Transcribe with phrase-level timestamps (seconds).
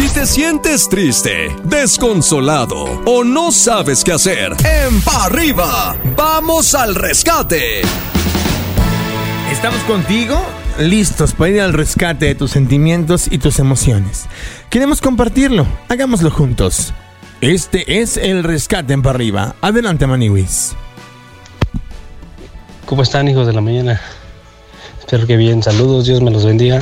[0.00, 6.94] Si te sientes triste, desconsolado o no sabes qué hacer, en pa arriba, vamos al
[6.94, 7.82] rescate.
[9.52, 10.40] Estamos contigo,
[10.78, 14.24] listos para ir al rescate de tus sentimientos y tus emociones.
[14.70, 16.94] Queremos compartirlo, hagámoslo juntos.
[17.42, 19.54] Este es el rescate en pa arriba.
[19.60, 20.72] Adelante, Maniwis.
[22.86, 24.00] ¿Cómo están, hijos de la mañana?
[24.98, 25.62] Espero que bien.
[25.62, 26.80] Saludos, Dios me los bendiga.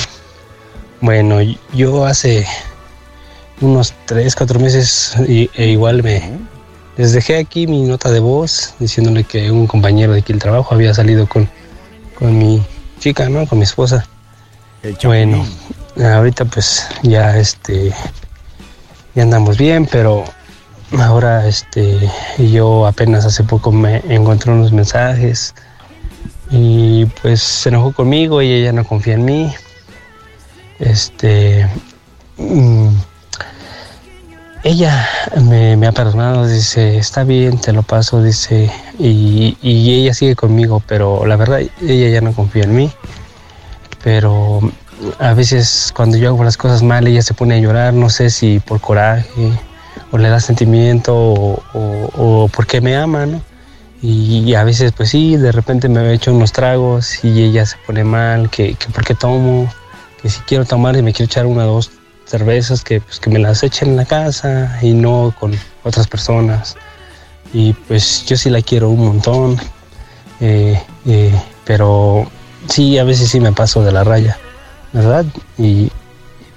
[1.00, 1.38] Bueno,
[1.74, 2.46] yo hace
[3.60, 6.22] unos 3, 4 meses y, e igual me
[6.96, 10.74] les dejé aquí mi nota de voz diciéndole que un compañero de aquí el trabajo
[10.74, 11.48] había salido con,
[12.18, 12.60] con mi
[12.98, 13.46] chica, ¿no?
[13.46, 14.04] Con mi esposa.
[15.04, 15.46] Bueno,
[15.96, 17.92] ahorita pues ya este
[19.14, 20.24] ya andamos bien, pero
[20.98, 25.54] ahora este yo apenas hace poco me encontré unos mensajes
[26.50, 29.54] y pues se enojó conmigo y ella no confía en mí.
[30.78, 31.68] Este
[32.36, 32.88] mm,
[34.64, 35.08] ella
[35.40, 41.24] me, ha perdonado, dice, está bien, te lo paso, dice, y, ella sigue conmigo, pero
[41.26, 42.90] la verdad ella ya no confía en mí.
[44.02, 44.60] Pero
[45.18, 48.30] a veces cuando yo hago las cosas mal, ella se pone a llorar, no sé
[48.30, 49.52] si por coraje,
[50.10, 53.40] o le da sentimiento, o, o, porque me ama, ¿no?
[54.00, 57.76] Y, a veces, pues sí, de repente me he hecho unos tragos y ella se
[57.86, 59.68] pone mal, que, que porque tomo,
[60.22, 61.90] que si quiero tomar y me quiero echar una, dos,
[62.28, 66.76] cervezas que, pues, que me las echen en la casa y no con otras personas.
[67.52, 69.58] Y pues yo sí la quiero un montón,
[70.40, 72.30] eh, eh, pero
[72.68, 74.38] sí, a veces sí me paso de la raya,
[74.92, 75.24] ¿verdad?
[75.56, 75.90] Y,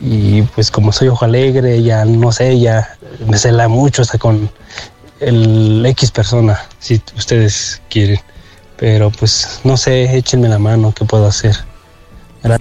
[0.02, 4.49] y pues como soy ojo alegre, ya no sé, ya me cela mucho hasta con
[5.22, 8.19] el X persona, si ustedes quieren.
[8.75, 11.55] Pero pues no sé, échenme la mano, ¿qué puedo hacer?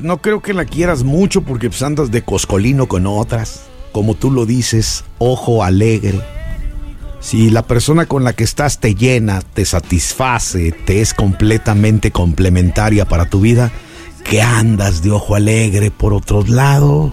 [0.00, 3.62] No creo que la quieras mucho porque pues, andas de coscolino con otras.
[3.92, 6.20] Como tú lo dices, ojo alegre.
[7.20, 13.04] Si la persona con la que estás te llena, te satisface, te es completamente complementaria
[13.04, 13.70] para tu vida,
[14.24, 17.12] ¿qué andas de ojo alegre por otros lados?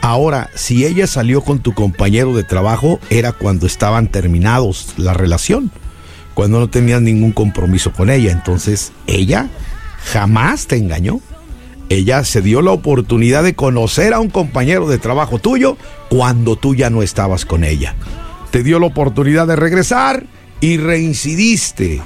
[0.00, 5.70] Ahora, si ella salió con tu compañero de trabajo, era cuando estaban terminados la relación,
[6.34, 8.32] cuando no tenías ningún compromiso con ella.
[8.32, 9.48] Entonces, ella
[10.12, 11.20] jamás te engañó
[11.90, 15.76] ella se dio la oportunidad de conocer a un compañero de trabajo tuyo
[16.08, 17.96] cuando tú ya no estabas con ella.
[18.52, 20.24] Te dio la oportunidad de regresar
[20.60, 22.00] y reincidiste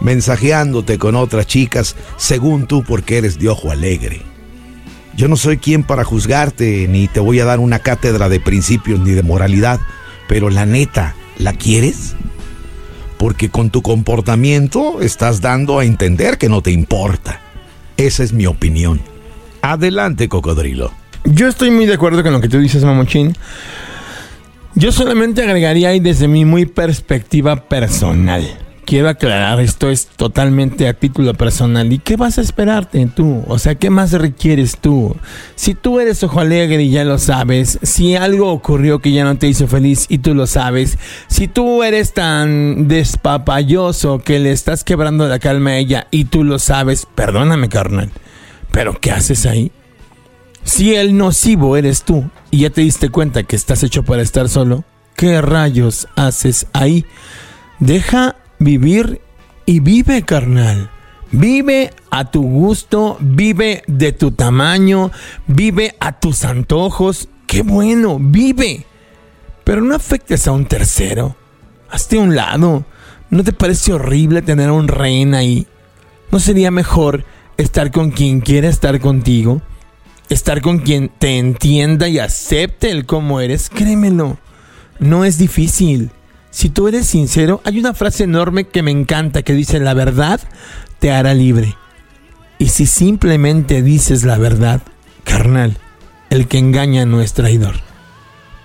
[0.00, 4.22] mensajeándote con otras chicas según tú porque eres de ojo alegre.
[5.16, 9.00] Yo no soy quien para juzgarte ni te voy a dar una cátedra de principios
[9.00, 9.80] ni de moralidad,
[10.28, 12.14] pero la neta, ¿la quieres?
[13.18, 17.40] Porque con tu comportamiento estás dando a entender que no te importa.
[17.96, 19.13] Esa es mi opinión.
[19.64, 20.92] Adelante, cocodrilo.
[21.24, 23.34] Yo estoy muy de acuerdo con lo que tú dices, Mamochín.
[24.74, 28.42] Yo solamente agregaría ahí desde mi muy perspectiva personal.
[28.84, 31.90] Quiero aclarar, esto es totalmente a título personal.
[31.90, 33.42] ¿Y qué vas a esperarte tú?
[33.48, 35.16] O sea, ¿qué más requieres tú?
[35.54, 39.38] Si tú eres ojo alegre y ya lo sabes, si algo ocurrió que ya no
[39.38, 40.98] te hizo feliz y tú lo sabes,
[41.28, 46.44] si tú eres tan despapalloso que le estás quebrando la calma a ella y tú
[46.44, 48.10] lo sabes, perdóname, carnal.
[48.74, 49.70] Pero ¿qué haces ahí?
[50.64, 54.48] Si el nocivo eres tú y ya te diste cuenta que estás hecho para estar
[54.48, 54.82] solo,
[55.14, 57.06] ¿qué rayos haces ahí?
[57.78, 59.20] Deja vivir
[59.64, 60.90] y vive, carnal.
[61.30, 65.12] Vive a tu gusto, vive de tu tamaño,
[65.46, 67.28] vive a tus antojos.
[67.46, 68.86] Qué bueno, vive.
[69.62, 71.36] Pero no afectes a un tercero.
[71.90, 72.84] Hazte a un lado.
[73.30, 75.68] ¿No te parece horrible tener a un rehén ahí?
[76.32, 77.24] ¿No sería mejor
[77.56, 79.62] estar con quien quiera estar contigo,
[80.28, 84.38] estar con quien te entienda y acepte el cómo eres, créemelo,
[84.98, 86.10] no es difícil.
[86.50, 90.40] Si tú eres sincero, hay una frase enorme que me encanta que dice la verdad
[90.98, 91.76] te hará libre.
[92.58, 94.80] Y si simplemente dices la verdad,
[95.24, 95.76] carnal,
[96.30, 97.74] el que engaña no es traidor.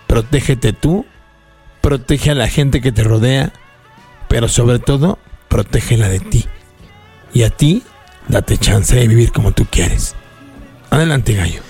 [0.07, 1.05] Protégete tú,
[1.81, 3.51] protege a la gente que te rodea,
[4.27, 5.17] pero sobre todo,
[5.47, 6.45] protégela de ti.
[7.33, 7.83] Y a ti
[8.29, 10.15] Date chance de vivir como tú quieres.
[10.91, 11.61] Adelante, gallo.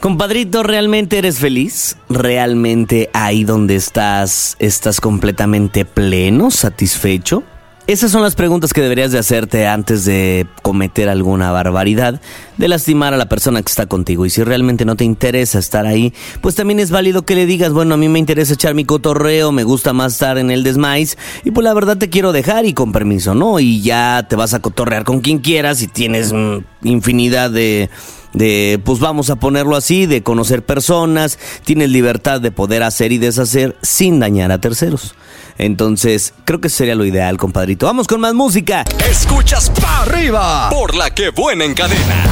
[0.00, 1.96] Compadrito, ¿realmente eres feliz?
[2.08, 7.42] ¿Realmente ahí donde estás estás completamente pleno, satisfecho?
[7.88, 12.20] Esas son las preguntas que deberías de hacerte antes de cometer alguna barbaridad,
[12.58, 14.26] de lastimar a la persona que está contigo.
[14.26, 16.12] Y si realmente no te interesa estar ahí,
[16.42, 19.52] pues también es válido que le digas, bueno, a mí me interesa echar mi cotorreo,
[19.52, 22.74] me gusta más estar en el desmais, y pues la verdad te quiero dejar y
[22.74, 23.58] con permiso, ¿no?
[23.58, 27.88] Y ya te vas a cotorrear con quien quieras y tienes mm, infinidad de
[28.32, 33.18] de, pues vamos a ponerlo así, de conocer personas, tienes libertad de poder hacer y
[33.18, 35.14] deshacer sin dañar a terceros.
[35.58, 37.86] Entonces, creo que sería lo ideal, compadrito.
[37.86, 38.84] Vamos con más música.
[39.10, 42.24] Escuchas para arriba por la que buena en cadena.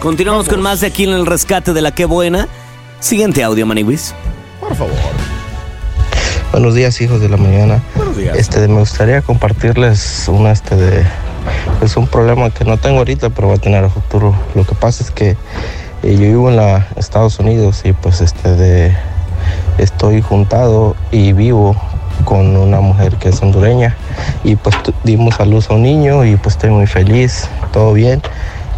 [0.00, 2.46] Continuamos con más de aquí en el rescate de la que buena.
[3.00, 4.14] Siguiente audio, Maniwis.
[4.60, 4.94] Por favor.
[6.52, 7.82] Buenos días, hijos de la mañana.
[7.96, 8.36] Buenos días.
[8.36, 11.04] Este, me gustaría compartirles una este de
[11.82, 14.34] es un problema que no tengo ahorita, pero va a tener a futuro.
[14.54, 15.36] Lo que pasa es que
[16.02, 18.96] eh, yo vivo en la Estados Unidos y pues este de,
[19.78, 21.76] estoy juntado y vivo
[22.24, 23.96] con una mujer que es hondureña.
[24.44, 28.22] Y pues dimos a luz a un niño y pues estoy muy feliz, todo bien.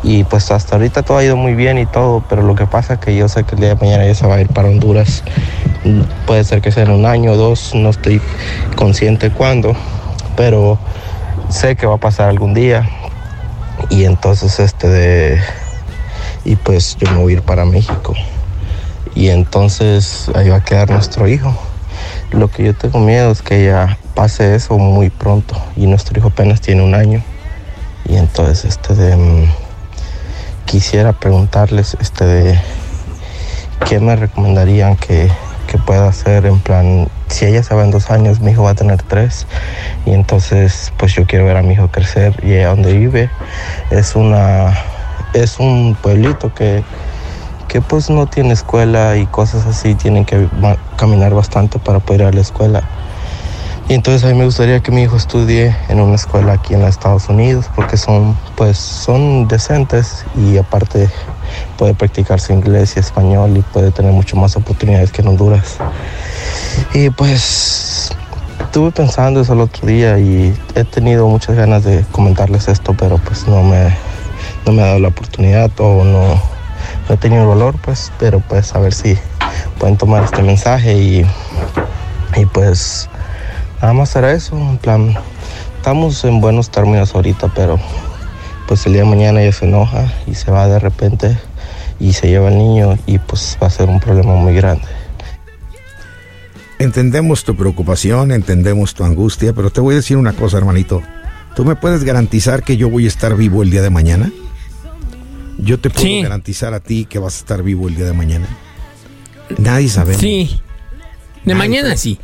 [0.02, 2.94] Y pues hasta ahorita todo ha ido muy bien y todo, pero lo que pasa
[2.94, 4.68] es que yo sé que el día de mañana ella se va a ir para
[4.68, 5.24] Honduras,
[6.26, 8.20] puede ser que sea en un año o dos, no estoy
[8.76, 9.74] consciente cuándo,
[10.36, 10.78] pero
[11.48, 12.88] sé que va a pasar algún día.
[13.90, 15.40] Y entonces este de
[16.44, 18.14] y pues yo me voy a ir para México.
[19.14, 21.54] Y entonces ahí va a quedar nuestro hijo.
[22.30, 25.56] Lo que yo tengo miedo es que ya pase eso muy pronto.
[25.76, 27.22] Y nuestro hijo apenas tiene un año.
[28.08, 29.48] Y entonces este de mm,
[30.64, 32.60] quisiera preguntarles este de
[33.86, 35.30] qué me recomendarían que
[35.68, 38.70] que pueda hacer en plan, si ella se va en dos años, mi hijo va
[38.70, 39.46] a tener tres
[40.06, 43.30] y entonces pues yo quiero ver a mi hijo crecer y ella donde vive
[43.90, 44.74] es una,
[45.34, 46.82] es un pueblito que,
[47.68, 50.48] que pues no tiene escuela y cosas así, tienen que
[50.96, 52.82] caminar bastante para poder ir a la escuela.
[53.88, 56.80] Y entonces a mí me gustaría que mi hijo estudie en una escuela aquí en
[56.80, 61.08] los Estados Unidos porque son pues son decentes y aparte
[61.76, 65.78] puede practicar su inglés y español y puede tener mucho más oportunidades que en Honduras.
[66.94, 68.10] Y pues
[68.60, 73.18] estuve pensando eso el otro día y he tenido muchas ganas de comentarles esto, pero
[73.18, 73.94] pues no me,
[74.66, 76.40] no me ha dado la oportunidad o no,
[77.08, 79.18] he tenido el valor, pues, pero pues a ver si
[79.78, 81.26] pueden tomar este mensaje y,
[82.36, 83.08] y pues
[83.80, 85.16] nada más era eso, en plan,
[85.76, 87.78] estamos en buenos términos ahorita, pero
[88.66, 91.38] pues el día de mañana ella se enoja y se va de repente
[92.00, 94.84] y se lleva al niño y pues va a ser un problema muy grande.
[96.78, 101.02] Entendemos tu preocupación, entendemos tu angustia, pero te voy a decir una cosa, hermanito.
[101.56, 104.30] ¿Tú me puedes garantizar que yo voy a estar vivo el día de mañana?
[105.58, 108.46] Yo te puedo garantizar a ti que vas a estar vivo el día de mañana.
[109.58, 110.20] Nadie sabemos.
[110.20, 110.60] Sí.
[111.44, 112.20] De mañana sí.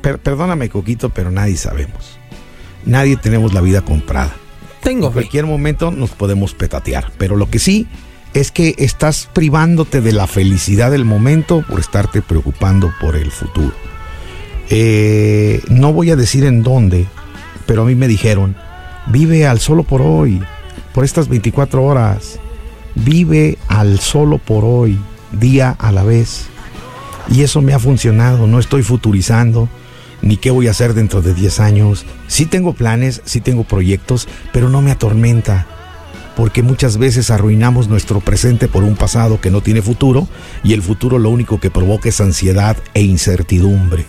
[0.00, 2.18] Perdóname, Coquito, pero nadie sabemos.
[2.86, 4.32] Nadie tenemos la vida comprada.
[4.82, 5.08] Tengo.
[5.08, 7.86] En cualquier momento nos podemos petatear, pero lo que sí
[8.36, 13.72] es que estás privándote de la felicidad del momento por estarte preocupando por el futuro.
[14.68, 17.06] Eh, no voy a decir en dónde,
[17.64, 18.54] pero a mí me dijeron,
[19.06, 20.42] vive al solo por hoy,
[20.92, 22.38] por estas 24 horas,
[22.94, 24.98] vive al solo por hoy,
[25.32, 26.48] día a la vez.
[27.30, 29.70] Y eso me ha funcionado, no estoy futurizando,
[30.20, 32.04] ni qué voy a hacer dentro de 10 años.
[32.26, 35.66] Sí tengo planes, sí tengo proyectos, pero no me atormenta
[36.36, 40.28] porque muchas veces arruinamos nuestro presente por un pasado que no tiene futuro
[40.62, 44.04] y el futuro lo único que provoca es ansiedad e incertidumbre.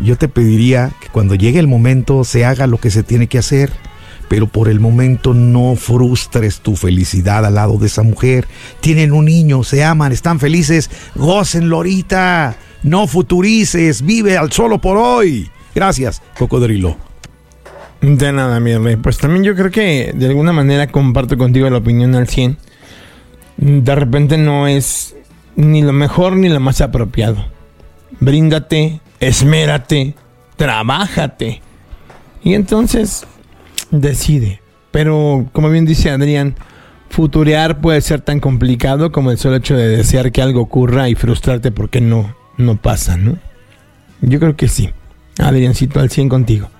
[0.00, 3.38] Yo te pediría que cuando llegue el momento se haga lo que se tiene que
[3.38, 3.70] hacer,
[4.28, 8.48] pero por el momento no frustres tu felicidad al lado de esa mujer.
[8.80, 12.56] Tienen un niño, se aman, están felices, gócenlo ahorita.
[12.82, 15.50] No futurices, vive al solo por hoy.
[15.74, 17.07] Gracias, cocodrilo.
[18.00, 18.96] De nada, mi rey.
[18.96, 22.56] Pues también yo creo que de alguna manera comparto contigo la opinión al 100.
[23.56, 25.16] De repente no es
[25.56, 27.44] ni lo mejor ni lo más apropiado.
[28.20, 30.14] Bríndate, esmérate,
[30.56, 31.60] trabájate.
[32.44, 33.26] Y entonces
[33.90, 34.60] decide.
[34.92, 36.54] Pero como bien dice Adrián,
[37.10, 41.16] futurear puede ser tan complicado como el solo hecho de desear que algo ocurra y
[41.16, 43.38] frustrarte porque no, no pasa, ¿no?
[44.20, 44.90] Yo creo que sí.
[45.38, 46.70] Adriancito al 100 contigo.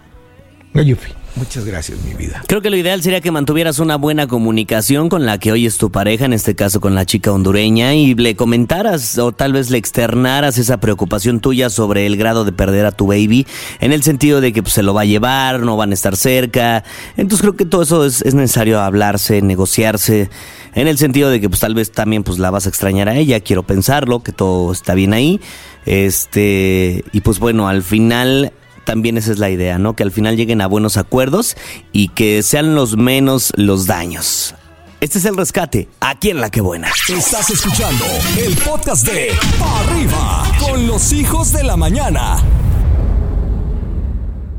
[1.37, 2.43] Muchas gracias, mi vida.
[2.49, 5.79] Creo que lo ideal sería que mantuvieras una buena comunicación con la que hoy es
[5.79, 9.71] tu pareja, en este caso con la chica hondureña, y le comentaras o tal vez
[9.71, 13.47] le externaras esa preocupación tuya sobre el grado de perder a tu baby,
[13.81, 16.17] en el sentido de que pues, se lo va a llevar, no van a estar
[16.17, 16.83] cerca.
[17.17, 20.31] Entonces creo que todo eso es, es, necesario hablarse, negociarse,
[20.75, 23.17] en el sentido de que pues tal vez también pues la vas a extrañar a
[23.17, 25.41] ella, quiero pensarlo, que todo está bien ahí.
[25.87, 28.53] Este, y pues bueno, al final
[28.89, 29.95] también esa es la idea, ¿no?
[29.95, 31.59] Que al final lleguen a buenos acuerdos
[31.93, 34.55] y que sean los menos los daños.
[35.03, 36.89] Este es el rescate, aquí en La Que Buena.
[37.07, 38.07] Estás escuchando
[38.39, 39.29] el podcast de
[39.61, 42.39] Arriba con los hijos de la mañana.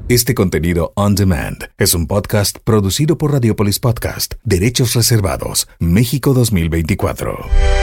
[0.10, 7.79] Este contenido on demand es un podcast producido por Radiopolis Podcast, Derechos Reservados, México 2024.